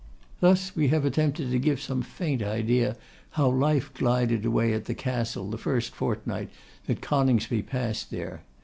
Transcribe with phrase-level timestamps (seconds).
[0.39, 2.97] Thus we have attempted to give some faint idea
[3.37, 6.49] how life glided away at the Castle the first fortnight
[6.87, 8.41] that Coningsby passed there.